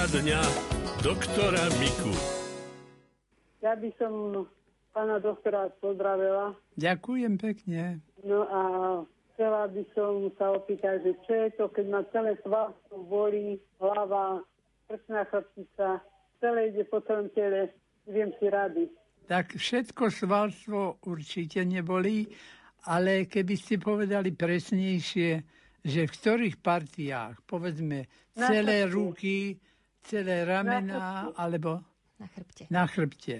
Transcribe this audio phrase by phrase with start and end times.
[0.00, 0.40] Poradňa
[1.04, 2.08] doktora Miku.
[3.60, 4.48] Ja by som
[4.96, 6.56] pána doktora pozdravila.
[6.80, 8.00] Ďakujem pekne.
[8.24, 8.60] No a
[9.36, 14.40] chcela by som sa opýtať, že čo je to, keď ma celé svalstvo bolí, hlava,
[14.88, 16.00] prsná chrbtica,
[16.40, 17.68] celé ide po celom tele,
[18.08, 18.88] viem si rady.
[19.28, 22.24] Tak všetko svalstvo určite nebolí,
[22.88, 25.30] ale keby ste povedali presnejšie,
[25.84, 29.60] že v ktorých partiách, povedzme, celé ruky,
[30.04, 31.80] celé ramena, alebo
[32.20, 32.62] Na chrbte.
[32.70, 33.36] na chrbte.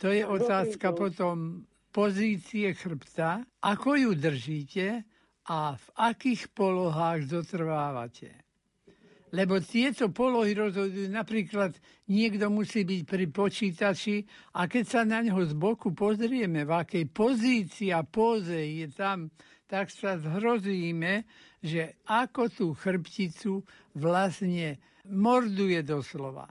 [0.00, 4.86] To je otázka potom pozície chrbta, ako ju držíte
[5.50, 8.32] a v akých polohách zotrvávate.
[9.30, 11.78] Lebo tieto polohy rozhodujú, napríklad
[12.10, 14.26] niekto musí byť pri počítači
[14.58, 19.30] a keď sa na neho z boku pozrieme, v akej pozícii a póze je tam,
[19.70, 21.22] tak sa zhrozíme,
[21.62, 23.62] že ako tú chrbticu
[23.94, 26.50] vlastne morduje doslova.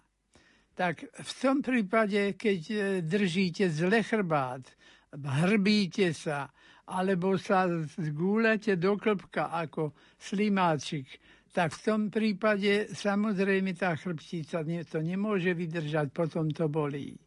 [0.71, 4.63] Tak v tom prípade, keď e, držíte zle chrbát,
[5.11, 6.47] hrbíte sa,
[6.87, 7.67] alebo sa
[7.99, 11.19] zgúľate do klbka ako slimáčik,
[11.51, 17.19] tak v tom prípade samozrejme tá chrbtica to nemôže vydržať, potom to bolí.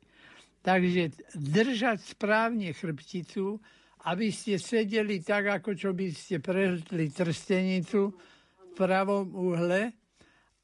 [0.64, 3.60] Takže držať správne chrbticu,
[4.02, 9.94] aby ste sedeli tak, ako čo by ste prehltli trstenicu v pravom uhle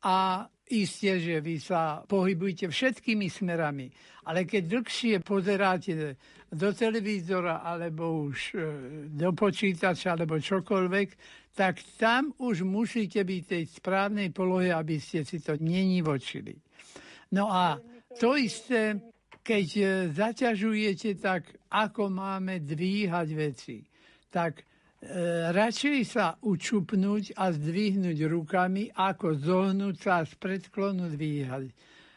[0.03, 3.89] a isté, že vy sa pohybujete všetkými smerami.
[4.29, 6.21] Ale keď dlhšie pozeráte
[6.53, 8.59] do televízora alebo už e,
[9.09, 11.09] do počítača alebo čokoľvek,
[11.57, 16.55] tak tam už musíte byť tej správnej polohe, aby ste si to nenivočili.
[17.33, 17.81] No a
[18.21, 19.01] to isté,
[19.41, 23.85] keď e, zaťažujete, tak ako máme dvíhať veci.
[24.29, 24.65] Tak e,
[25.53, 31.71] radšej sa učupnúť a zdvihnúť rukami, ako zohnúť sa a z predklonu dvíhať.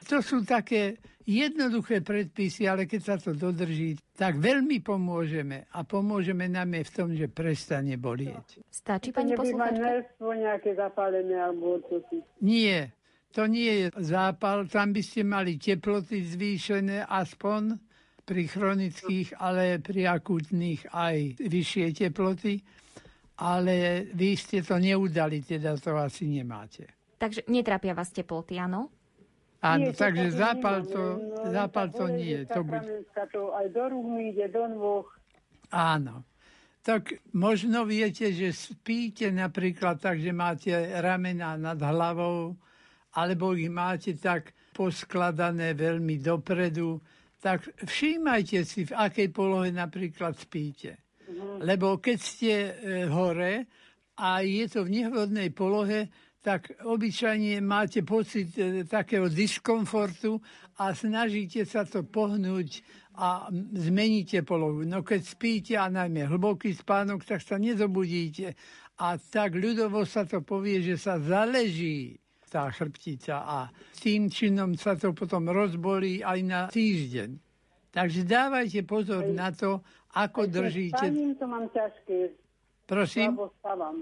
[0.10, 0.98] To sú také
[1.30, 5.70] jednoduché predpisy, ale keď sa to dodrží, tak veľmi pomôžeme.
[5.78, 8.66] A pomôžeme nám je v tom, že prestane bolieť.
[8.68, 9.38] Stačí, To pani
[10.20, 12.26] nejaké zapálené alebo čo si.
[12.42, 12.92] Nie,
[13.32, 14.66] to nie je zápal.
[14.68, 17.91] Tam by ste mali teploty zvýšené aspoň
[18.26, 22.62] pri chronických, ale pri akutných aj vyššie teploty.
[23.42, 26.86] Ale vy ste to neudali, teda to asi nemáte.
[27.18, 28.94] Takže netrápia vás teploty, áno?
[29.62, 32.50] Áno, Nie, takže to zápal to, len zápal to nie.
[32.50, 35.06] To bude, to aj do rúk ide, do nôh.
[35.70, 36.26] áno.
[36.82, 42.58] Tak možno viete, že spíte napríklad tak, že máte ramena nad hlavou,
[43.14, 46.98] alebo ich máte tak poskladané veľmi dopredu,
[47.42, 51.02] tak všímajte si, v akej polohe napríklad spíte.
[51.66, 52.72] Lebo keď ste e,
[53.10, 53.66] hore
[54.22, 60.38] a je to v nevhodnej polohe, tak obyčajne máte pocit e, takého diskomfortu
[60.78, 62.86] a snažíte sa to pohnúť
[63.18, 64.86] a zmeníte polohu.
[64.86, 68.54] No keď spíte a najmä hlboký spánok, tak sa nezobudíte.
[69.02, 73.58] A tak ľudovo sa to povie, že sa zaleží tá chrbtica a
[73.96, 77.40] tým činom sa to potom rozbolí aj na týždeň.
[77.96, 79.80] Takže dávajte pozor na to,
[80.12, 81.00] ako držíte.
[81.00, 82.36] Spaním to mám ťažké,
[82.84, 83.40] Prosím?
[83.40, 83.96] slabo spávam.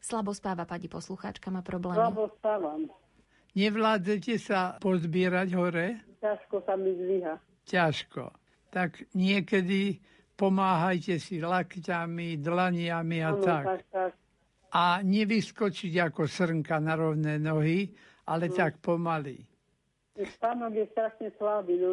[0.00, 2.00] Slabo spáva pani poslucháčka, má problémy.
[2.00, 2.88] Slabo spávam.
[3.52, 6.00] Nevládzete sa pozbierať hore?
[6.20, 7.36] Ťažko sa mi zvíha.
[7.68, 8.32] Ťažko.
[8.72, 10.00] Tak niekedy
[10.34, 13.64] pomáhajte si lakťami, dlaniami a Áno, tak.
[13.64, 14.12] tak, tak.
[14.74, 17.86] A nevyskočiť ako srnka na rovné nohy,
[18.26, 19.38] ale tak pomaly.
[20.18, 21.78] Spánok je strašne slabý.
[21.78, 21.90] No,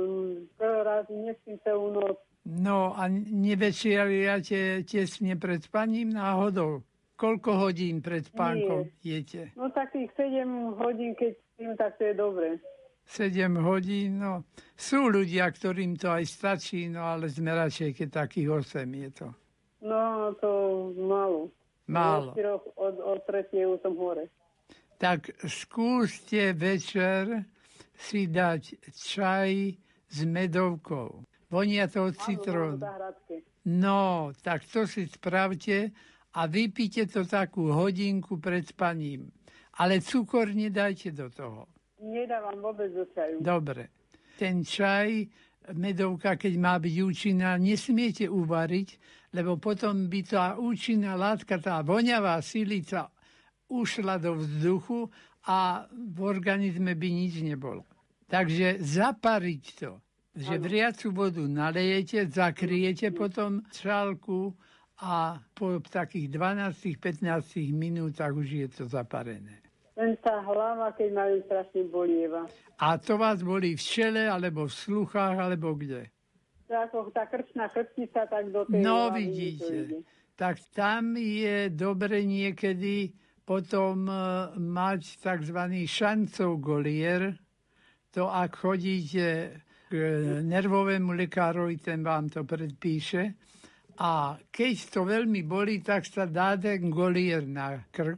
[0.58, 2.18] prvý raz nespím celú noc.
[2.46, 6.82] No a nevečeriate tesne pred spaním náhodou?
[7.18, 9.54] Koľko hodín pred spánkom jete?
[9.54, 12.58] No takých 7 hodín, keď spím, tak to je dobre.
[13.06, 14.42] 7 hodín, no.
[14.74, 19.28] Sú ľudia, ktorým to aj stačí, no ale sme radšej, keď takých 8 je to.
[19.86, 20.50] No, to
[20.98, 21.54] málo.
[21.92, 22.32] Málo.
[22.32, 24.32] Od, od, od tretie už som hore.
[24.96, 27.44] Tak skúste večer
[27.98, 29.76] si dať čaj
[30.08, 31.28] s medovkou.
[31.52, 32.80] Vonia to od citrónu.
[33.68, 35.92] No, tak to si spravte
[36.34, 39.30] a vypíte to takú hodinku pred spaním.
[39.78, 41.68] Ale cukor nedajte do toho.
[42.02, 43.44] Nedávam vôbec do čaju.
[43.44, 43.92] Dobre.
[44.40, 45.28] Ten čaj,
[45.76, 48.90] medovka, keď má byť účinná, nesmiete uvariť,
[49.32, 53.08] lebo potom by tá účinná látka, tá voňavá silica
[53.72, 55.08] ušla do vzduchu
[55.48, 57.88] a v organizme by nič nebolo.
[58.28, 59.92] Takže zapariť to,
[60.36, 64.56] že vriacu vodu nalejete, zakriete potom čálku
[65.02, 69.60] a po takých 12-15 minútach už je to zaparené.
[70.00, 72.48] Len tá hlava, keď ma strašne bolieva.
[72.80, 76.08] A to vás bolí v čele, alebo v sluchách, alebo kde?
[76.74, 78.80] ako tá krčná krčnica, tak do tej...
[78.80, 80.04] No vidíte,
[80.36, 83.12] tak tam je dobre niekedy
[83.46, 84.16] potom e,
[84.58, 85.60] mať tzv.
[85.86, 87.36] šancov golier,
[88.12, 89.60] to ak chodíte
[89.92, 89.94] k
[90.44, 93.36] nervovému lekárovi, ten vám to predpíše.
[94.00, 98.18] A keď to veľmi bolí, tak sa dá ten golier na krk,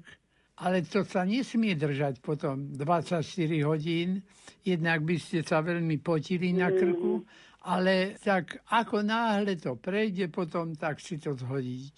[0.62, 3.26] ale to sa nesmie držať potom 24
[3.66, 4.22] hodín,
[4.62, 6.76] jednak by ste sa veľmi potili na mm.
[6.78, 7.26] krku
[7.63, 11.92] ale tak ako náhle to prejde potom, tak si to zhodí.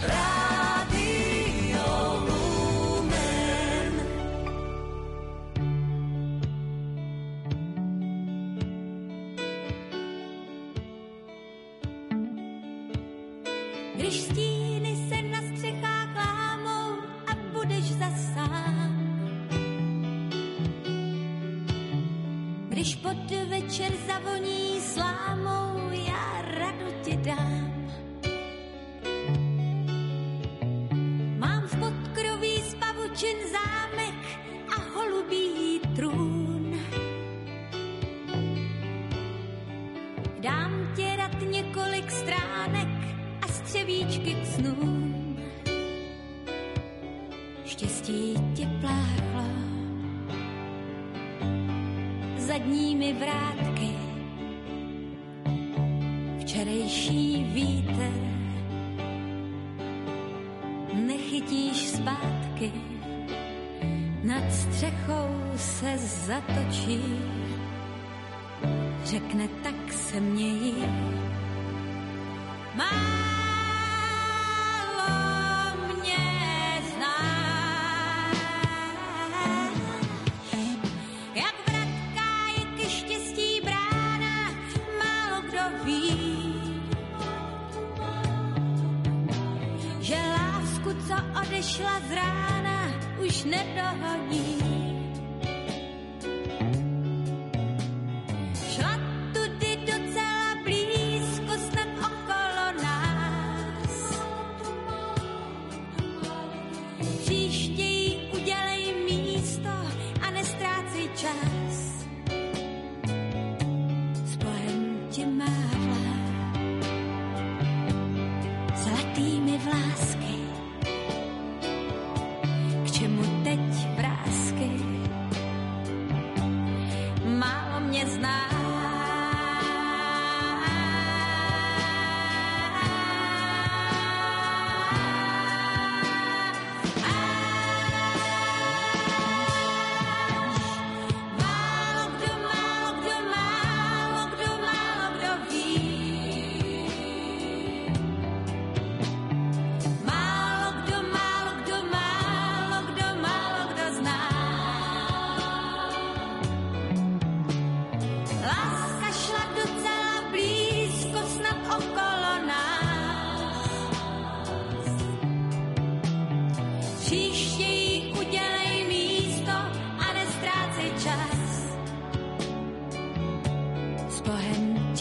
[0.00, 0.73] Rádio.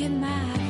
[0.03, 0.62] in my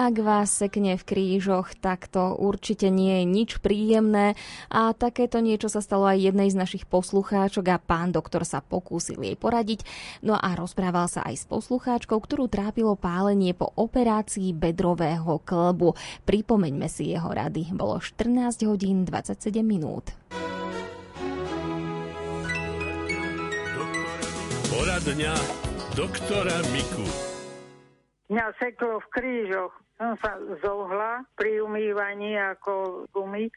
[0.00, 4.32] Ak vás sekne v krížoch, tak to určite nie je nič príjemné
[4.72, 9.20] a takéto niečo sa stalo aj jednej z našich poslucháčok a pán doktor sa pokúsil
[9.20, 9.84] jej poradiť.
[10.24, 15.92] No a rozprával sa aj s poslucháčkou, ktorú trápilo pálenie po operácii bedrového klbu.
[16.24, 17.68] Pripomeňme si jeho rady.
[17.76, 20.16] Bolo 14 hodín 27 minút.
[24.72, 25.36] Poradňa
[25.92, 27.04] doktora Miku.
[28.32, 29.89] Mňa seklo v krížoch.
[30.00, 33.52] Som sa zohla pri umývaní ako gumy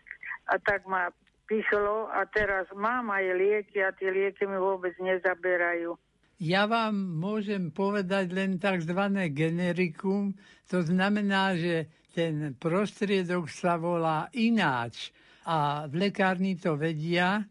[0.52, 1.08] a tak ma
[1.48, 5.96] pichlo a teraz mám aj lieky a tie lieky mi vôbec nezaberajú.
[6.44, 8.92] Ja vám môžem povedať len tzv.
[9.32, 10.36] generikum,
[10.68, 15.16] to znamená, že ten prostriedok sa volá ináč
[15.48, 17.48] a v lekárni to vedia.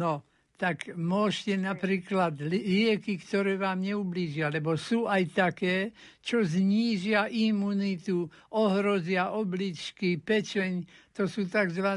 [0.00, 5.90] No, tak môžete napríklad lieky, ktoré vám neublížia, lebo sú aj také,
[6.22, 11.88] čo znížia imunitu, ohrozia obličky, pečeň, to sú tzv.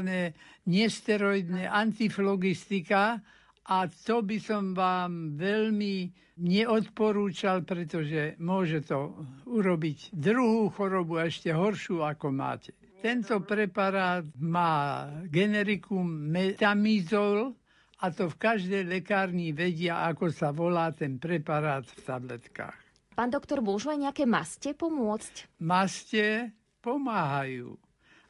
[0.66, 3.22] nesteroidné antiflogistika
[3.68, 9.14] a to by som vám veľmi neodporúčal, pretože môže to
[9.46, 12.74] urobiť druhú chorobu ešte horšiu, ako máte.
[12.98, 17.54] Tento preparát má generikum metamizol,
[17.98, 22.78] a to v každej lekárni vedia, ako sa volá ten preparát v tabletkách.
[23.18, 25.58] Pán doktor, môžu aj nejaké maste pomôcť?
[25.58, 27.74] Maste pomáhajú.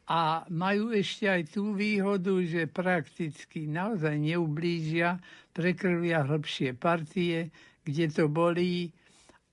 [0.08, 5.20] A majú ešte aj tú výhodu, že prakticky naozaj neublížia,
[5.52, 7.52] prekrvia hĺbšie partie,
[7.84, 8.88] kde to bolí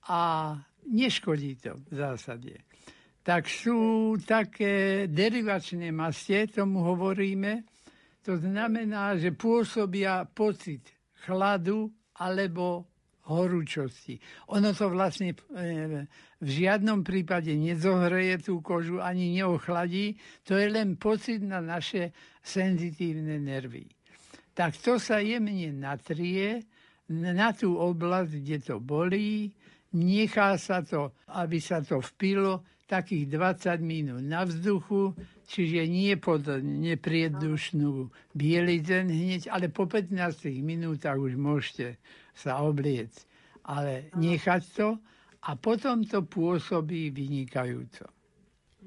[0.08, 0.56] a
[0.88, 2.56] neškodí to v zásade.
[3.20, 7.75] Tak sú také derivačné mastie, tomu hovoríme,
[8.26, 10.82] to znamená, že pôsobia pocit
[11.22, 12.90] chladu alebo
[13.30, 14.18] horúčosti.
[14.50, 15.36] Ono to vlastne e,
[16.42, 22.10] v žiadnom prípade nezohreje tú kožu ani neochladí, to je len pocit na naše
[22.42, 23.86] senzitívne nervy.
[24.58, 26.66] Tak to sa jemne natrie
[27.06, 29.54] na tú oblasť, kde to bolí,
[29.94, 35.14] nechá sa to, aby sa to vpilo takých 20 minút na vzduchu,
[35.50, 40.14] čiže nie pod nepriedušnú bielizeň hneď, ale po 15
[40.62, 41.98] minútach už môžete
[42.32, 43.10] sa obliec.
[43.66, 44.88] Ale nechať to
[45.46, 48.06] a potom to pôsobí vynikajúco.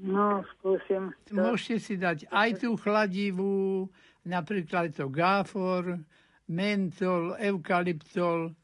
[0.00, 1.12] No, skúsim.
[1.28, 1.36] To.
[1.36, 3.84] Môžete si dať aj tú chladivú,
[4.24, 6.00] napríklad to gáfor,
[6.48, 8.56] mentol, eukalyptol,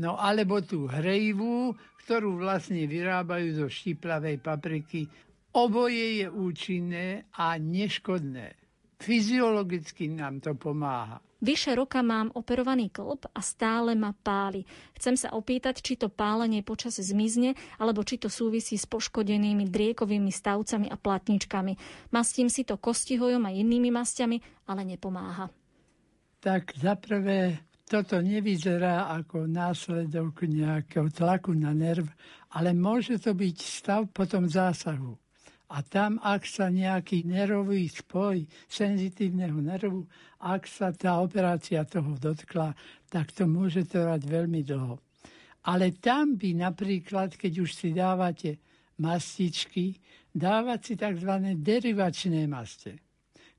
[0.00, 1.74] no alebo tú hrejivú,
[2.04, 5.08] ktorú vlastne vyrábajú zo štiplavej papriky.
[5.54, 8.58] Oboje je účinné a neškodné.
[8.98, 11.22] Fyziologicky nám to pomáha.
[11.44, 14.64] Vyše roka mám operovaný klb a stále ma páli.
[14.96, 20.32] Chcem sa opýtať, či to pálenie počas zmizne, alebo či to súvisí s poškodenými driekovými
[20.32, 21.76] stavcami a platničkami.
[22.16, 25.52] Mastím si to kostihojom a inými mastiami, ale nepomáha.
[26.40, 32.08] Tak zaprvé toto nevyzerá ako následok nejakého tlaku na nerv,
[32.56, 35.12] ale môže to byť stav potom zásahu.
[35.74, 40.08] A tam, ak sa nejaký nervový spoj senzitívneho nervu,
[40.40, 42.72] ak sa tá operácia toho dotkla,
[43.08, 45.00] tak to môže trvať veľmi dlho.
[45.64, 48.60] Ale tam by napríklad, keď už si dávate
[49.00, 49.96] mastičky,
[50.32, 51.32] dávať si tzv.
[51.56, 53.03] derivačné maste.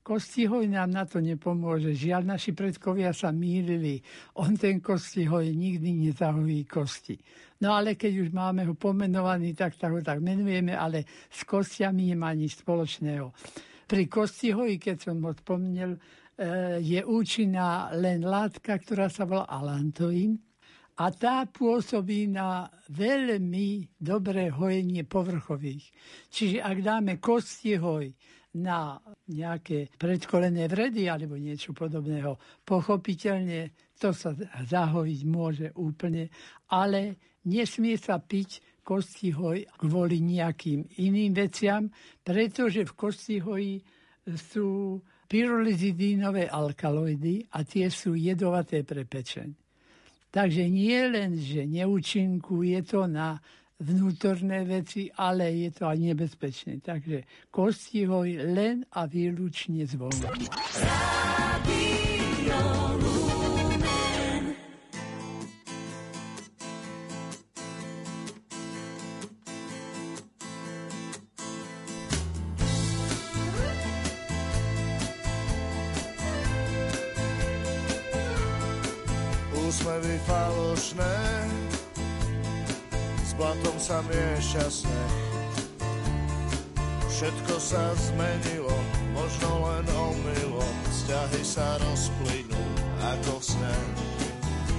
[0.06, 1.90] Kostihoj nám na to nepomôže.
[1.90, 3.98] Žiaľ, naši predkovia sa mýlili.
[4.38, 7.18] On ten kostihoj nikdy nezahojí kosti.
[7.58, 12.14] No ale keď už máme ho pomenovaný, tak, tak ho tak menujeme, ale s kostiami
[12.14, 13.34] nemá nič spoločného.
[13.90, 15.98] Pri kostihoji, keď som ho spomnel, e,
[16.86, 20.38] je účinná len látka, ktorá sa volá alantoín
[21.02, 25.90] a tá pôsobí na veľmi dobré hojenie povrchových.
[26.30, 28.14] Čiže ak dáme kostihoj
[28.56, 28.96] na
[29.28, 32.40] nejaké predkolené vredy alebo niečo podobného.
[32.64, 34.32] Pochopiteľne to sa
[34.64, 36.32] zahojiť môže úplne,
[36.72, 41.90] ale nesmie sa piť kostihoj kvôli nejakým iným veciam,
[42.22, 43.74] pretože v kostihoji
[44.26, 49.50] sú pyrolizidínové alkaloidy a tie sú jedovaté pre pečeň.
[50.30, 53.40] Takže nie len, že neúčinkuje to na
[53.80, 56.80] vnútorné veci, ale je to aj nebezpečné.
[56.80, 60.32] Takže kostihoj len a výlučne zvonku.
[84.54, 85.14] Sneh.
[87.10, 88.76] Všetko sa zmenilo,
[89.10, 90.62] možno len omylo,
[90.92, 92.62] vzťahy sa rozplynú
[93.02, 93.76] ako v sne.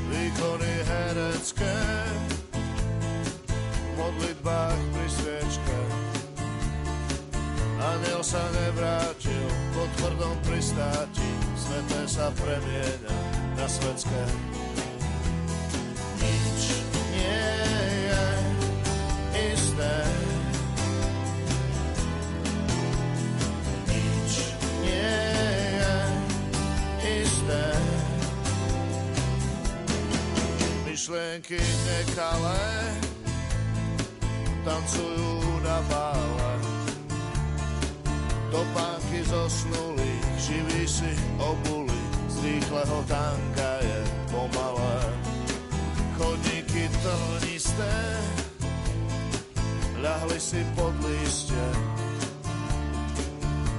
[0.07, 1.77] Výkony herecké,
[3.59, 5.79] v modlitbách pri sviečke.
[7.77, 13.17] Aniel sa nevrátil, po tvrdom pristáti, sveté sa premieňa
[13.59, 14.56] na svetské.
[27.47, 27.65] Isté.
[30.83, 32.67] Myšlienky nekalé
[34.67, 36.51] tancujú na bále.
[38.51, 43.99] Topánky zosnulých, živí si obuli, z rýchleho tanka je
[44.31, 44.99] pomalé.
[46.17, 47.95] Chodníky trnisté,
[50.01, 51.69] ľahli si pod lístie,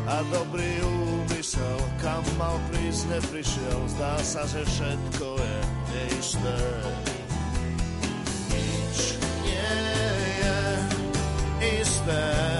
[0.06, 1.27] a dobrý úmysel,
[2.02, 3.78] kam mal prísť, neprišiel.
[3.94, 5.58] Zdá sa, že všetko je
[5.94, 6.58] neisté.
[8.50, 8.98] Nič
[9.46, 9.78] nie
[10.42, 10.58] je
[11.78, 12.57] isté.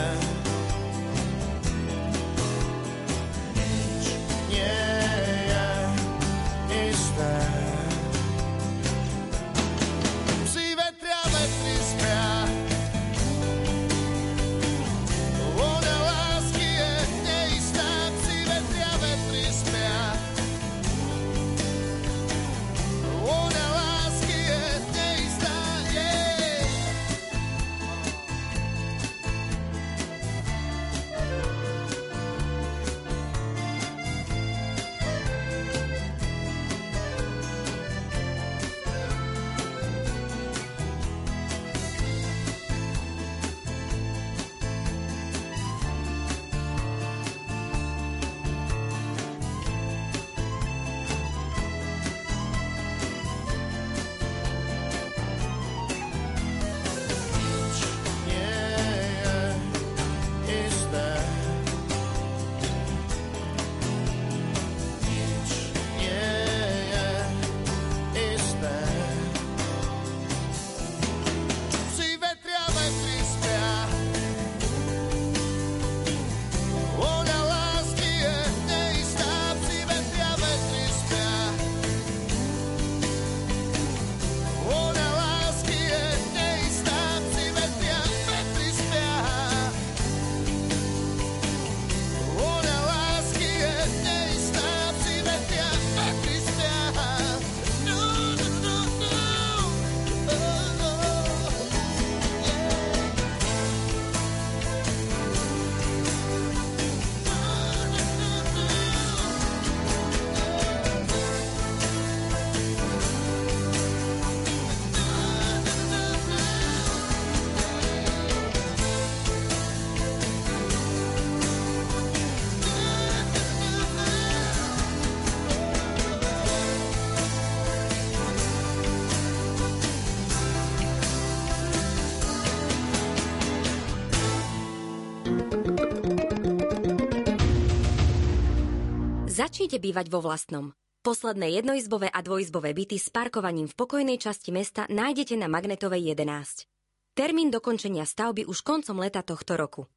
[139.59, 140.71] Začnite bývať vo vlastnom.
[141.03, 146.71] Posledné jednoizbové a dvojizbové byty s parkovaním v pokojnej časti mesta nájdete na Magnetovej 11.
[147.19, 149.91] Termín dokončenia stavby už koncom leta tohto roku.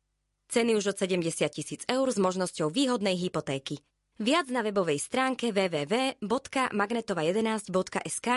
[0.50, 3.86] Ceny už od 70 tisíc eur s možnosťou výhodnej hypotéky.
[4.18, 8.28] Viac na webovej stránke www.magnetova11.sk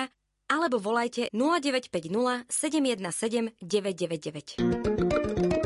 [0.53, 5.64] alebo volajte 0950 717 999.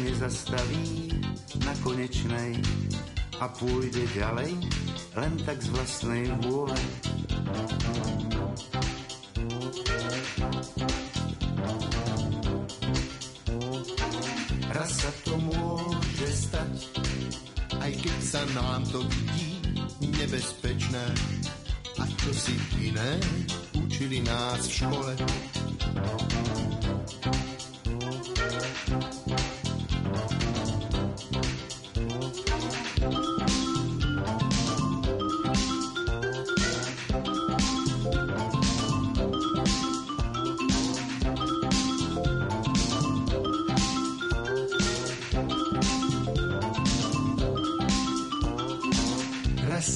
[0.00, 1.12] nezastaví
[1.64, 2.56] na konečnej
[3.40, 4.52] a pôjde ďalej
[5.16, 6.76] len tak z vlastnej vôle.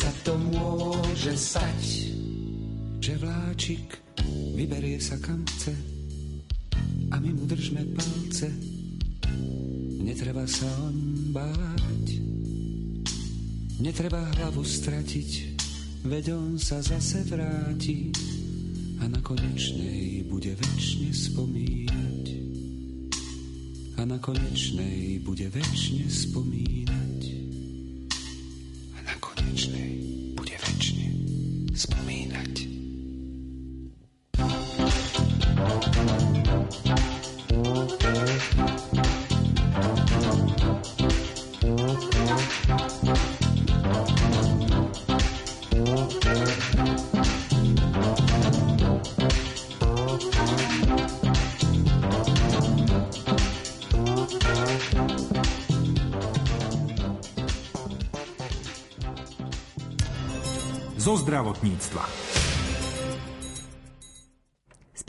[0.04, 1.80] Sa to môže stať,
[3.00, 3.96] že vláčik
[4.52, 5.72] vyberie sa kam chce
[7.08, 8.52] a my mu držme palce.
[10.04, 12.20] Netreba sa on báť,
[13.80, 15.30] netreba hlavu stratiť,
[16.04, 18.12] veď on sa zase vráti
[19.00, 22.24] a na konečnej bude väčšine spomínať.
[23.96, 27.03] A na konečnej bude väčšine spomínať.
[29.54, 30.03] A na konečnej
[61.64, 62.13] zdravotníctva.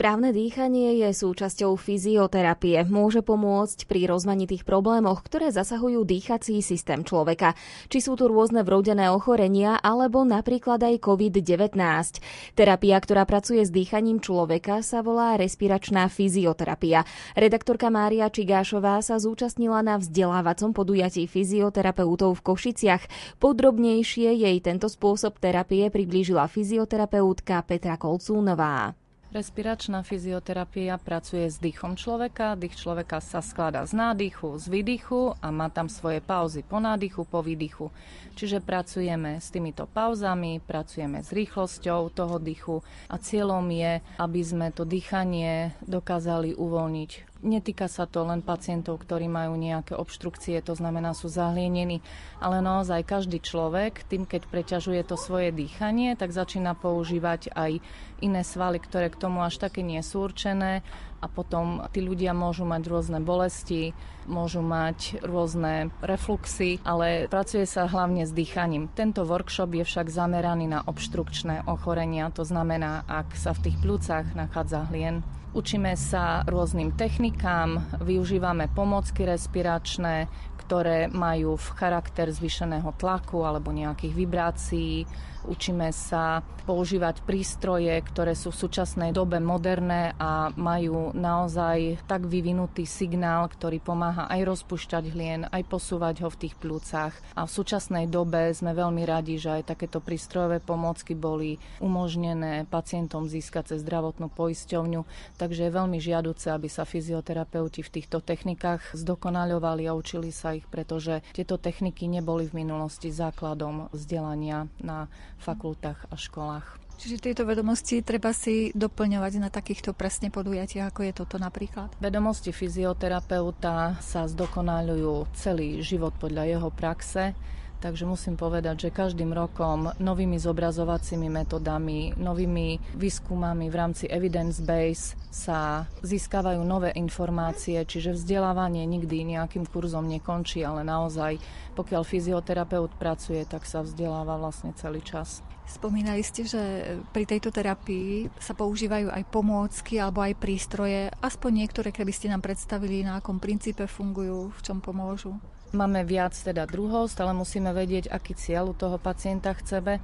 [0.06, 2.86] Správne dýchanie je súčasťou fyzioterapie.
[2.86, 7.58] Môže pomôcť pri rozmanitých problémoch, ktoré zasahujú dýchací systém človeka.
[7.90, 12.22] Či sú tu rôzne vrodené ochorenia, alebo napríklad aj COVID-19.
[12.54, 17.02] Terapia, ktorá pracuje s dýchaním človeka, sa volá respiračná fyzioterapia.
[17.34, 23.02] Redaktorka Mária Čigášová sa zúčastnila na vzdelávacom podujatí fyzioterapeutov v Košiciach.
[23.42, 28.94] Podrobnejšie jej tento spôsob terapie priblížila fyzioterapeutka Petra Kolcúnová.
[29.34, 32.54] Respiračná fyzioterapia pracuje s dýchom človeka.
[32.54, 37.26] Dých človeka sa skladá z nádychu, z výdychu a má tam svoje pauzy po nádychu,
[37.26, 37.90] po výdychu.
[38.38, 44.70] Čiže pracujeme s týmito pauzami, pracujeme s rýchlosťou toho dýchu a cieľom je, aby sme
[44.70, 51.14] to dýchanie dokázali uvoľniť netýka sa to len pacientov, ktorí majú nejaké obštrukcie, to znamená
[51.14, 52.02] sú zahlienení,
[52.42, 57.78] ale naozaj každý človek, tým keď preťažuje to svoje dýchanie, tak začína používať aj
[58.20, 60.82] iné svaly, ktoré k tomu až také nie sú určené
[61.22, 63.96] a potom tí ľudia môžu mať rôzne bolesti,
[64.28, 68.92] môžu mať rôzne refluxy, ale pracuje sa hlavne s dýchaním.
[68.92, 74.34] Tento workshop je však zameraný na obštrukčné ochorenia, to znamená, ak sa v tých pľúcach
[74.36, 75.24] nachádza hlien.
[75.56, 80.28] Učíme sa rôznym technikám, využívame pomocky respiračné,
[80.66, 85.06] ktoré majú v charakter zvýšeného tlaku alebo nejakých vibrácií.
[85.46, 92.82] Učíme sa používať prístroje, ktoré sú v súčasnej dobe moderné a majú naozaj tak vyvinutý
[92.82, 97.14] signál, ktorý pomáha aj rozpušťať hlien, aj posúvať ho v tých plúcach.
[97.38, 103.30] A v súčasnej dobe sme veľmi radi, že aj takéto prístrojové pomôcky boli umožnené pacientom
[103.30, 105.06] získať cez zdravotnú poisťovňu,
[105.38, 110.66] takže je veľmi žiaduce, aby sa fyzioterapeuti v týchto technikách zdokonaľovali a učili sa ich,
[110.68, 115.06] pretože tieto techniky neboli v minulosti základom vzdelania na
[115.40, 116.86] fakultách a školách.
[116.96, 121.92] Čiže tieto vedomosti treba si doplňovať na takýchto presne podujatiach, ako je toto napríklad?
[122.00, 127.36] Vedomosti fyzioterapeuta sa zdokonalujú celý život podľa jeho praxe.
[127.76, 135.12] Takže musím povedať, že každým rokom novými zobrazovacími metodami, novými výskumami v rámci evidence base
[135.28, 141.36] sa získavajú nové informácie, čiže vzdelávanie nikdy nejakým kurzom nekončí, ale naozaj
[141.76, 145.44] pokiaľ fyzioterapeut pracuje, tak sa vzdeláva vlastne celý čas.
[145.66, 146.62] Spomínali ste, že
[147.10, 151.10] pri tejto terapii sa používajú aj pomôcky alebo aj prístroje.
[151.18, 155.36] Aspoň niektoré, keby ste nám predstavili, na akom princípe fungujú, v čom pomôžu.
[155.74, 159.98] Máme viac teda druhov, stále musíme vedieť, aký cieľ u toho pacienta chceme.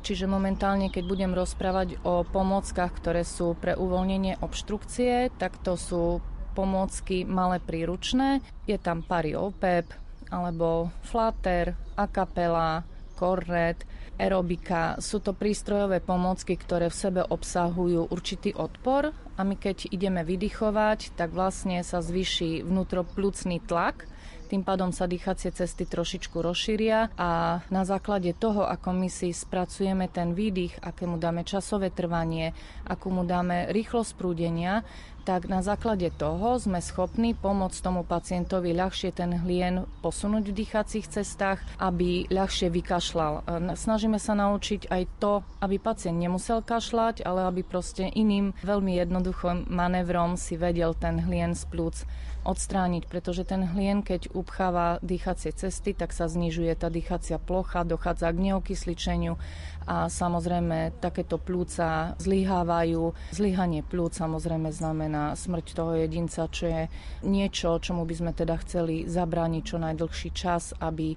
[0.00, 6.24] Čiže momentálne, keď budem rozprávať o pomôckach, ktoré sú pre uvoľnenie obštrukcie, tak to sú
[6.56, 8.40] pomôcky malé príručné.
[8.64, 9.92] Je tam pariopep,
[10.32, 12.82] alebo flater, akapela,
[13.16, 13.88] kornet,
[14.20, 15.00] aerobika.
[15.00, 21.16] Sú to prístrojové pomôcky, ktoré v sebe obsahujú určitý odpor a my keď ideme vydychovať,
[21.16, 24.04] tak vlastne sa zvýši vnútroplúcný tlak
[24.46, 30.06] tým pádom sa dýchacie cesty trošičku rozšíria a na základe toho, ako my si spracujeme
[30.06, 32.54] ten výdych, aké mu dáme časové trvanie,
[32.86, 34.86] akú mu dáme rýchlosť prúdenia,
[35.26, 41.10] tak na základe toho sme schopní pomôcť tomu pacientovi ľahšie ten hlien posunúť v dýchacích
[41.10, 43.42] cestách, aby ľahšie vykašľal.
[43.74, 49.66] Snažíme sa naučiť aj to, aby pacient nemusel kašľať, ale aby proste iným veľmi jednoduchým
[49.66, 52.06] manévrom si vedel ten hlien z plúc
[52.46, 58.30] odstrániť, pretože ten hlien, keď upcháva dýchacie cesty, tak sa znižuje tá dýchacia plocha, dochádza
[58.30, 59.34] k neokysličeniu
[59.86, 63.14] a samozrejme takéto plúca zlyhávajú.
[63.30, 66.82] Zlyhanie plúc samozrejme znamená smrť toho jedinca, čo je
[67.22, 71.16] niečo, čomu by sme teda chceli zabrániť čo najdlhší čas, aby e,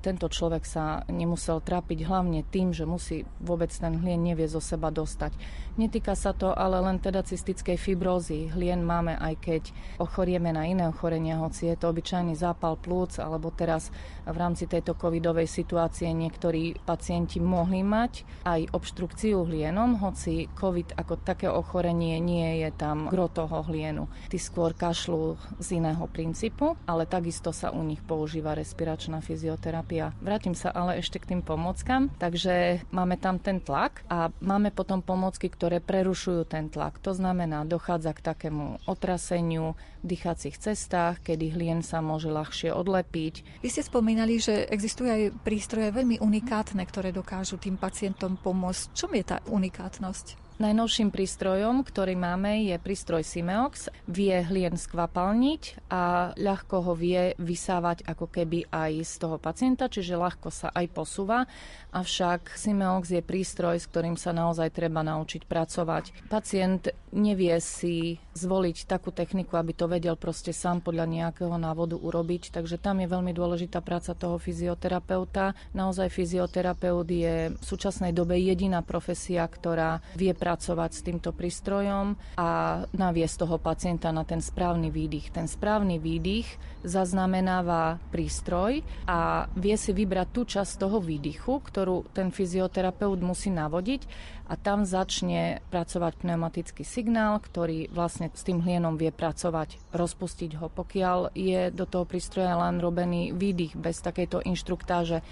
[0.00, 4.88] tento človek sa nemusel trápiť hlavne tým, že musí vôbec ten hlien nevie zo seba
[4.88, 5.36] dostať.
[5.76, 8.48] Netýka sa to ale len teda cystickej fibrózy.
[8.48, 9.62] Hlien máme aj keď
[10.00, 13.92] ochorieme na iné ochorenia, hoci je to obyčajný zápal plúc, alebo teraz
[14.24, 18.05] v rámci tejto covidovej situácie niektorí pacienti mohli mať
[18.44, 24.06] aj obštrukciu hlienom, hoci covid ako také ochorenie nie je tam gro toho hlienu.
[24.28, 30.12] Ty skôr kašľú z iného princípu, ale takisto sa u nich používa respiračná fyzioterapia.
[30.20, 32.12] Vrátim sa ale ešte k tým pomockám.
[32.20, 37.00] Takže máme tam ten tlak a máme potom pomocky, ktoré prerušujú ten tlak.
[37.02, 43.64] To znamená, dochádza k takému otraseniu v dýchacích cestách, kedy hlien sa môže ľahšie odlepiť.
[43.64, 47.95] Vy ste spomínali, že existujú aj prístroje veľmi unikátne, ktoré dokážu tým pacientom
[48.36, 48.92] pomôcť.
[48.92, 50.45] Čom je tá unikátnosť?
[50.56, 53.92] Najnovším prístrojom, ktorý máme, je prístroj Simeox.
[54.08, 60.16] Vie hlien skvapalniť a ľahko ho vie vysávať ako keby aj z toho pacienta, čiže
[60.16, 61.44] ľahko sa aj posúva.
[61.92, 66.32] Avšak Simeox je prístroj, s ktorým sa naozaj treba naučiť pracovať.
[66.32, 72.56] Pacient nevie si zvoliť takú techniku, aby to vedel proste sám podľa nejakého návodu urobiť,
[72.56, 75.52] takže tam je veľmi dôležitá práca toho fyzioterapeuta.
[75.76, 82.50] Naozaj fyzioterapeut je v súčasnej dobe jediná profesia, ktorá vie pracovať s týmto prístrojom a
[82.94, 85.34] naviesť toho pacienta na ten správny výdych.
[85.34, 86.46] Ten správny výdych
[86.86, 94.06] zaznamenáva prístroj a vie si vybrať tú časť toho výdychu, ktorú ten fyzioterapeut musí navodiť
[94.46, 100.70] a tam začne pracovať pneumatický signál, ktorý vlastne s tým hlienom vie pracovať, rozpustiť ho.
[100.70, 105.26] Pokiaľ je do toho prístroja len robený výdych bez takejto inštruktáže,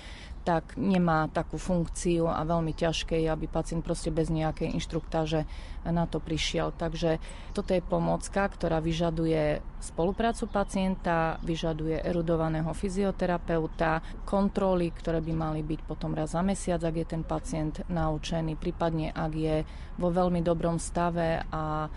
[0.45, 5.49] tak nemá takú funkciu a veľmi ťažké je, aby pacient proste bez nejakej inštruktáže
[5.89, 6.69] na to prišiel.
[6.77, 7.17] Takže
[7.57, 15.81] toto je pomocka, ktorá vyžaduje spoluprácu pacienta, vyžaduje erudovaného fyzioterapeuta, kontroly, ktoré by mali byť
[15.89, 19.57] potom raz za mesiac, ak je ten pacient naučený, prípadne ak je
[19.97, 21.89] vo veľmi dobrom stave a e,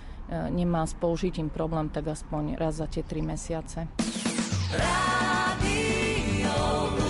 [0.56, 3.92] nemá s použitím problém, tak aspoň raz za tie tri mesiace.
[4.72, 7.07] Radio.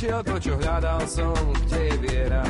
[0.00, 1.36] Našiel to, čo hľadal som,
[1.68, 2.44] kde je viera.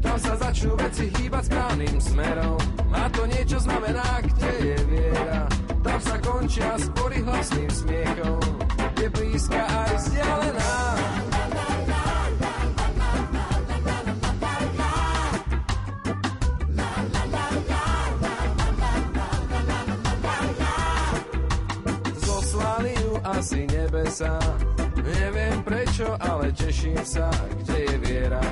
[0.00, 2.56] Tam sa začnú veci hýbať správnym smerom.
[2.96, 5.44] A to niečo znamená, kde je viera.
[5.84, 8.40] Tam sa končia spory hlasným smiechom.
[8.96, 10.72] Je blízka aj vzdialená.
[26.28, 27.32] Ale teším sa,
[27.64, 28.42] kde je viera.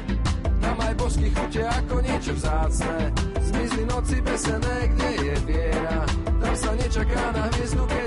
[0.64, 3.12] Tam aj bosky chutia ako niečo vzácne.
[3.44, 6.00] Zmizli noci besené, kde je viera.
[6.40, 8.05] Tam sa nečaká na hviezdu, kedy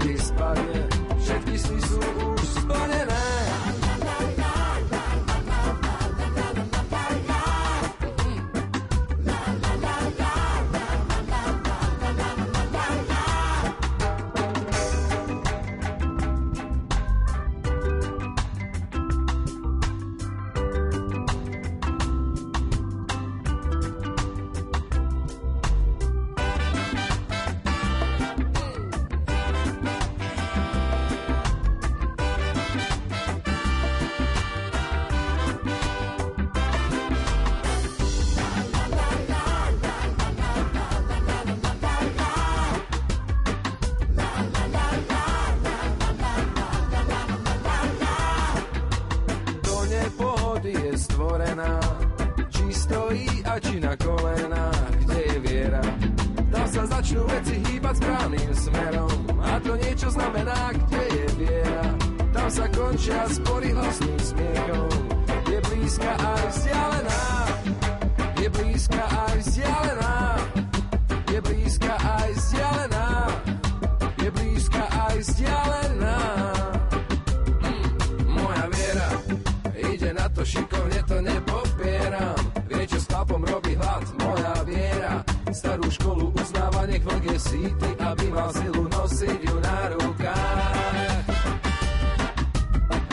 [85.59, 91.27] Starú školu uznáva, nech vlk síty, aby mal silu nosiť ju na rukách.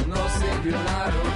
[0.07, 1.36] Nosiť ju na rukách.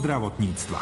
[0.00, 0.80] Zdravotníctva.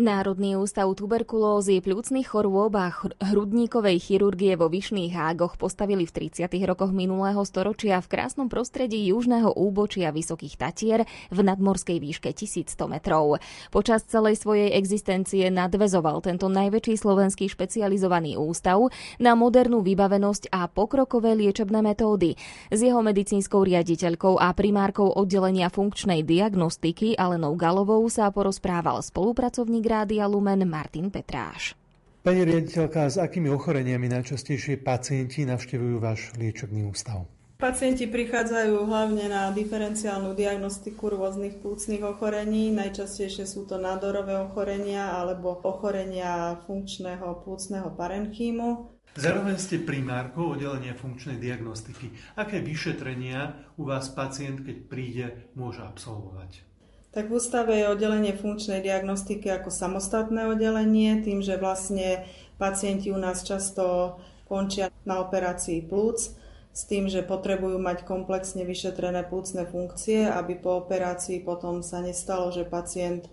[0.00, 2.88] Národný ústav tuberkulózy, pľúcnych chorôb a
[3.20, 6.48] hrudníkovej chirurgie vo Vyšných hágoch postavili v 30.
[6.64, 13.44] rokoch minulého storočia v krásnom prostredí južného úbočia Vysokých Tatier v nadmorskej výške 1100 metrov.
[13.68, 18.80] Počas celej svojej existencie nadvezoval tento najväčší slovenský špecializovaný ústav
[19.20, 22.40] na modernú vybavenosť a pokrokové liečebné metódy.
[22.72, 30.30] S jeho medicínskou riaditeľkou a primárkou oddelenia funkčnej diagnostiky Alenou Galovou sa porozprával spolupracovník Rádia
[30.30, 31.74] Lumen Martin Petráš.
[32.22, 37.26] Pani riaditeľka, s akými ochoreniami najčastejšie pacienti navštevujú váš liečebný ústav?
[37.58, 42.70] Pacienti prichádzajú hlavne na diferenciálnu diagnostiku rôznych plúcnych ochorení.
[42.70, 48.94] Najčastejšie sú to nádorové ochorenia alebo ochorenia funkčného plúcneho parenchýmu.
[49.18, 52.14] Zároveň ste primárkou oddelenia funkčnej diagnostiky.
[52.38, 55.26] Aké vyšetrenia u vás pacient, keď príde,
[55.58, 56.69] môže absolvovať?
[57.10, 62.22] Tak v ústave je oddelenie funkčnej diagnostiky ako samostatné oddelenie, tým, že vlastne
[62.54, 64.14] pacienti u nás často
[64.46, 66.38] končia na operácii plúc,
[66.70, 72.54] s tým, že potrebujú mať komplexne vyšetrené plúcne funkcie, aby po operácii potom sa nestalo,
[72.54, 73.26] že pacient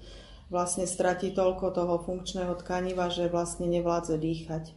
[0.50, 4.74] vlastne stratí toľko toho funkčného tkaniva, že vlastne nevládze dýchať.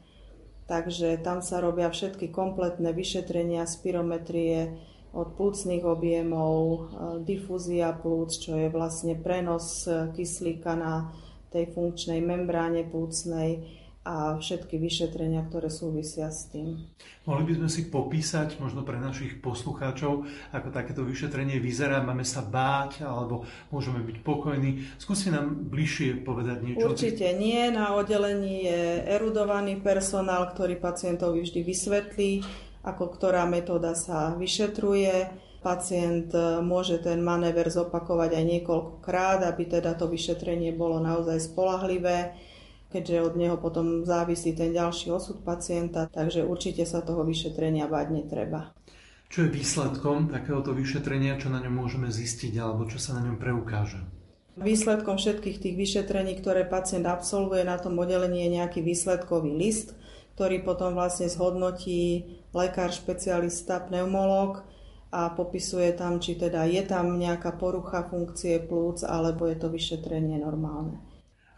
[0.68, 4.76] Takže tam sa robia všetky kompletné vyšetrenia, spirometrie,
[5.10, 6.78] od plúcnych objemov, e,
[7.26, 11.10] difúzia plúc, čo je vlastne prenos e, kyslíka na
[11.50, 16.88] tej funkčnej membráne plúcnej a všetky vyšetrenia, ktoré súvisia s tým.
[17.28, 20.24] Mohli by sme si popísať, možno pre našich poslucháčov,
[20.56, 22.00] ako takéto vyšetrenie vyzerá?
[22.00, 24.88] Máme sa báť, alebo môžeme byť pokojní?
[24.96, 26.88] Skúste nám bližšie povedať niečo.
[26.88, 27.60] Určite nie.
[27.68, 32.30] Na oddelení je erudovaný personál, ktorý pacientovi vždy vysvetlí,
[32.80, 35.28] ako ktorá metóda sa vyšetruje.
[35.60, 42.32] Pacient e, môže ten manéver zopakovať aj niekoľkokrát, aby teda to vyšetrenie bolo naozaj spolahlivé,
[42.88, 48.06] keďže od neho potom závisí ten ďalší osud pacienta, takže určite sa toho vyšetrenia bať
[48.08, 48.72] netreba.
[49.30, 53.36] Čo je výsledkom takéhoto vyšetrenia, čo na ňom môžeme zistiť alebo čo sa na ňom
[53.38, 54.00] preukáže?
[54.58, 59.94] Výsledkom všetkých tých vyšetrení, ktoré pacient absolvuje na tom oddelení je nejaký výsledkový list,
[60.40, 62.24] ktorý potom vlastne zhodnotí
[62.56, 64.64] lekár, špecialista, pneumológ
[65.12, 70.40] a popisuje tam, či teda je tam nejaká porucha funkcie plúc, alebo je to vyšetrenie
[70.40, 70.96] normálne.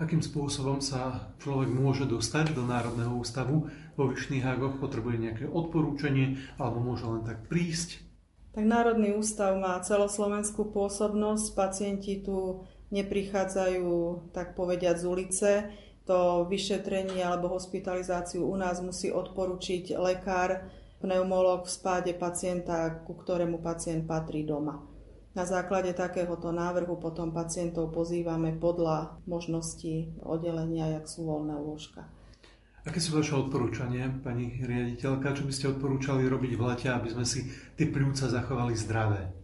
[0.02, 4.82] Akým spôsobom sa človek môže dostať do Národného ústavu vo Vyšných Hágoch?
[4.82, 8.02] Potrebuje nejaké odporúčanie alebo môže len tak prísť?
[8.50, 11.54] Tak Národný ústav má celoslovenskú pôsobnosť.
[11.54, 15.50] Pacienti tu neprichádzajú, tak povediať, z ulice
[16.06, 20.66] to vyšetrenie alebo hospitalizáciu u nás musí odporučiť lekár,
[21.02, 24.86] pneumolog v spáde pacienta, ku ktorému pacient patrí doma.
[25.32, 32.04] Na základe takéhoto návrhu potom pacientov pozývame podľa možností oddelenia, jak sú voľné lôžka.
[32.82, 35.38] Aké sú vaše odporúčania, pani riaditeľka?
[35.38, 37.46] Čo by ste odporúčali robiť v lete, aby sme si
[37.78, 39.41] tie pľúca zachovali zdravé?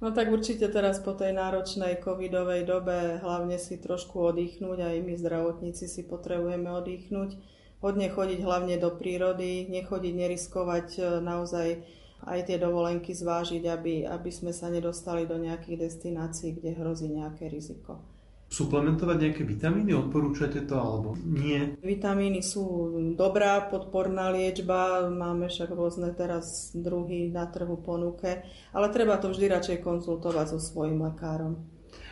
[0.00, 5.12] No tak určite teraz po tej náročnej covidovej dobe hlavne si trošku oddychnúť, aj my
[5.12, 7.36] zdravotníci si potrebujeme oddychnúť,
[7.84, 11.68] hodne chodiť hlavne do prírody, nechodiť, neriskovať e, naozaj
[12.24, 17.52] aj tie dovolenky zvážiť, aby, aby sme sa nedostali do nejakých destinácií, kde hrozí nejaké
[17.52, 18.00] riziko.
[18.50, 19.94] Suplementovať nejaké vitamíny?
[19.94, 21.78] Odporúčate to alebo nie?
[21.86, 28.42] Vitamíny sú dobrá podporná liečba, máme však rôzne teraz druhy na trhu ponuke,
[28.74, 31.62] ale treba to vždy radšej konzultovať so svojím lekárom.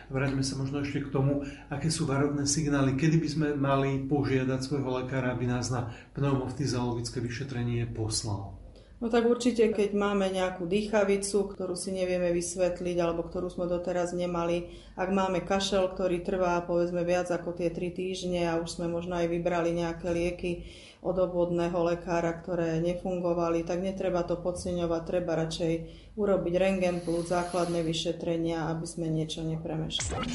[0.09, 4.59] Vráťme sa možno ešte k tomu, aké sú varovné signály, kedy by sme mali požiadať
[4.63, 8.58] svojho lekára, aby nás na pneumofyziologické vyšetrenie poslal.
[8.99, 14.11] No tak určite, keď máme nejakú dýchavicu, ktorú si nevieme vysvetliť alebo ktorú sme doteraz
[14.11, 18.91] nemali, ak máme kašel, ktorý trvá povedzme viac ako tie 3 týždne a už sme
[18.91, 20.51] možno aj vybrali nejaké lieky
[20.99, 25.73] od obvodného lekára, ktoré nefungovali, tak netreba to podceňovať, treba radšej
[26.19, 30.27] urobiť rengen plus základné vyšetrenia, aby sme niečo nepremeškali.